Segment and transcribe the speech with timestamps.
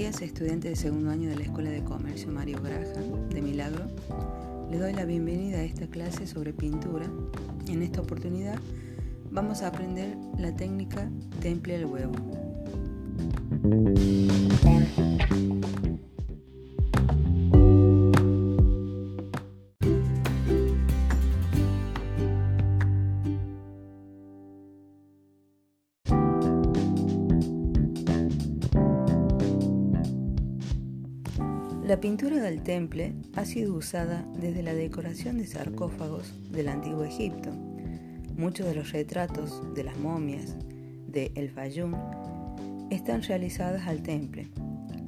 [0.00, 3.84] días, estudiantes de segundo año de la Escuela de Comercio Mario Graja de Milagro.
[4.70, 7.04] Les doy la bienvenida a esta clase sobre pintura.
[7.68, 8.58] En esta oportunidad
[9.30, 11.10] vamos a aprender la técnica
[11.42, 12.14] temple al huevo.
[31.90, 37.50] La pintura del temple ha sido usada desde la decoración de sarcófagos del antiguo Egipto.
[38.36, 40.56] Muchos de los retratos de las momias
[41.08, 41.96] de El Fayum
[42.92, 44.50] están realizadas al temple,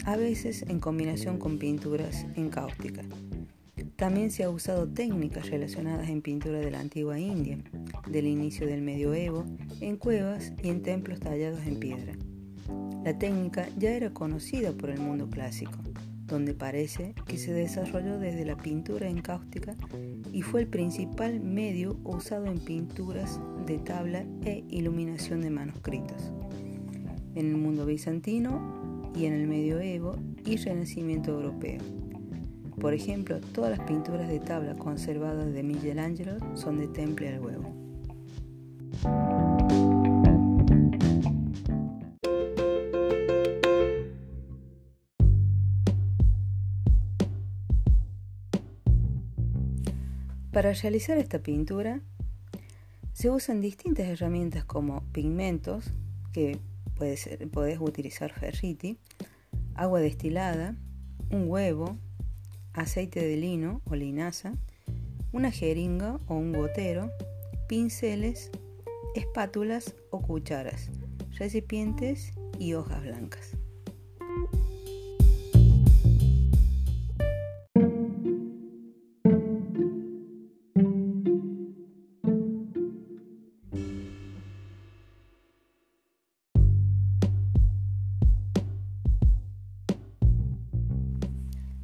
[0.06, 3.02] a veces en combinación con pinturas en cáustica.
[3.94, 7.58] También se ha usado técnicas relacionadas en pintura de la antigua India,
[8.08, 9.44] del inicio del medioevo,
[9.80, 12.14] en cuevas y en templos tallados en piedra.
[13.04, 15.78] La técnica ya era conocida por el mundo clásico
[16.32, 19.76] donde parece que se desarrolló desde la pintura encáustica
[20.32, 26.32] y fue el principal medio usado en pinturas de tabla e iluminación de manuscritos.
[27.34, 31.80] En el mundo bizantino y en el medioevo y renacimiento europeo.
[32.80, 37.81] Por ejemplo, todas las pinturas de tabla conservadas de Michelangelo son de temple al huevo.
[50.52, 52.02] Para realizar esta pintura
[53.14, 55.90] se usan distintas herramientas como pigmentos,
[56.34, 56.58] que
[56.94, 58.98] puede ser, puedes utilizar ferriti,
[59.74, 60.76] agua destilada,
[61.30, 61.96] un huevo,
[62.74, 64.52] aceite de lino o linaza,
[65.32, 67.10] una jeringa o un gotero,
[67.66, 68.50] pinceles,
[69.14, 70.90] espátulas o cucharas,
[71.38, 73.56] recipientes y hojas blancas.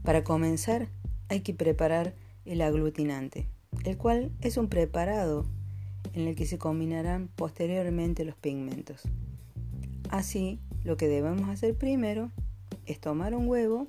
[0.09, 0.89] Para comenzar,
[1.29, 2.15] hay que preparar
[2.47, 3.47] el aglutinante,
[3.85, 5.45] el cual es un preparado
[6.15, 9.03] en el que se combinarán posteriormente los pigmentos.
[10.09, 12.31] Así, lo que debemos hacer primero
[12.87, 13.89] es tomar un huevo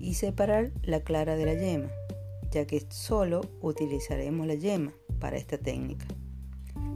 [0.00, 1.90] y separar la clara de la yema,
[2.50, 6.06] ya que solo utilizaremos la yema para esta técnica.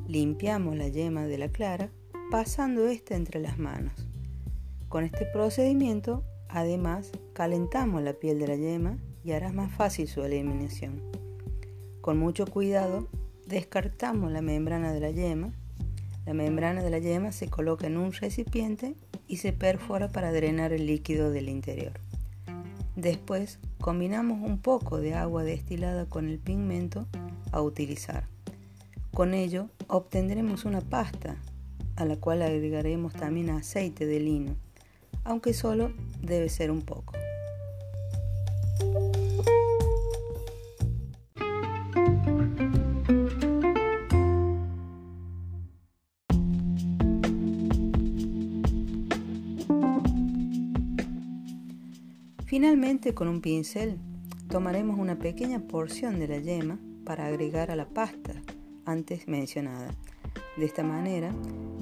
[0.08, 1.92] Limpiamos la yema de la clara
[2.32, 4.08] pasando esta entre las manos.
[4.88, 10.22] Con este procedimiento Además, calentamos la piel de la yema y hará más fácil su
[10.22, 11.00] eliminación.
[12.00, 13.06] Con mucho cuidado,
[13.46, 15.52] descartamos la membrana de la yema.
[16.26, 18.96] La membrana de la yema se coloca en un recipiente
[19.28, 21.92] y se perfora para drenar el líquido del interior.
[22.96, 27.06] Después, combinamos un poco de agua destilada con el pigmento
[27.52, 28.26] a utilizar.
[29.14, 31.36] Con ello, obtendremos una pasta
[31.94, 34.56] a la cual agregaremos también aceite de lino
[35.24, 35.92] aunque solo
[36.22, 37.14] debe ser un poco.
[52.46, 53.96] Finalmente, con un pincel,
[54.48, 58.34] tomaremos una pequeña porción de la yema para agregar a la pasta
[58.84, 59.94] antes mencionada
[60.56, 61.32] de esta manera,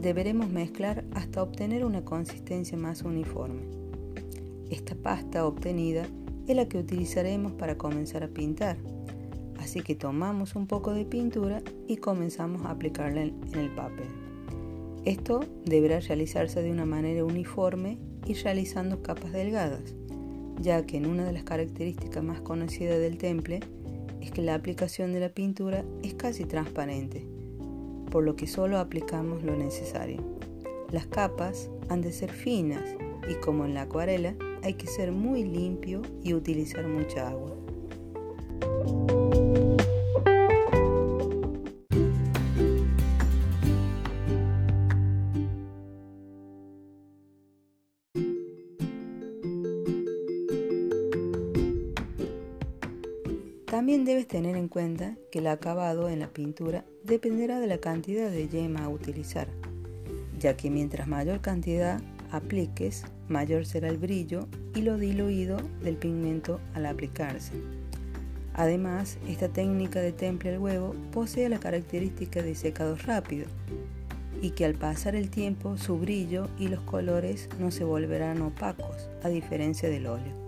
[0.01, 3.63] deberemos mezclar hasta obtener una consistencia más uniforme.
[4.71, 6.07] Esta pasta obtenida
[6.47, 8.77] es la que utilizaremos para comenzar a pintar,
[9.59, 14.07] así que tomamos un poco de pintura y comenzamos a aplicarla en el papel.
[15.05, 19.95] Esto deberá realizarse de una manera uniforme y realizando capas delgadas,
[20.61, 23.61] ya que una de las características más conocidas del temple
[24.21, 27.38] es que la aplicación de la pintura es casi transparente
[28.11, 30.23] por lo que solo aplicamos lo necesario.
[30.91, 32.85] Las capas han de ser finas
[33.29, 37.58] y como en la acuarela hay que ser muy limpio y utilizar mucha agua.
[53.71, 58.31] También debes tener en cuenta que el acabado en la pintura dependerá de la cantidad
[58.31, 59.47] de yema a utilizar,
[60.39, 62.01] ya que mientras mayor cantidad
[62.33, 67.53] apliques, mayor será el brillo y lo diluido del pigmento al aplicarse.
[68.55, 73.47] Además, esta técnica de temple al huevo posee la característica de secado rápido,
[74.41, 79.11] y que al pasar el tiempo su brillo y los colores no se volverán opacos,
[79.23, 80.48] a diferencia del óleo.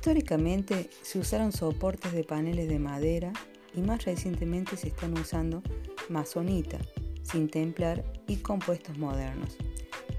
[0.00, 3.34] Históricamente se usaron soportes de paneles de madera
[3.74, 5.62] y más recientemente se están usando
[6.08, 6.78] masonita,
[7.22, 9.58] sin templar y compuestos modernos.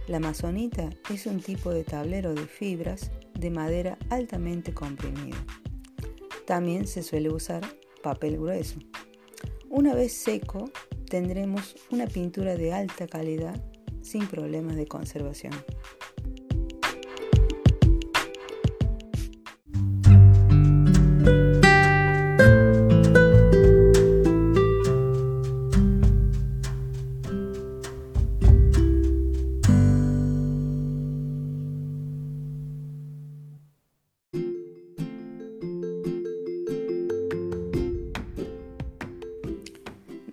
[0.07, 5.39] La masonita es un tipo de tablero de fibras de madera altamente comprimido.
[6.45, 7.63] También se suele usar
[8.03, 8.77] papel grueso.
[9.67, 10.69] Una vez seco,
[11.09, 13.59] tendremos una pintura de alta calidad
[14.03, 15.53] sin problemas de conservación.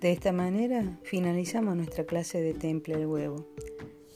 [0.01, 3.49] De esta manera finalizamos nuestra clase de Temple al Huevo.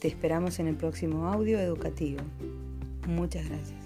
[0.00, 2.20] Te esperamos en el próximo audio educativo.
[3.08, 3.82] Muchas gracias.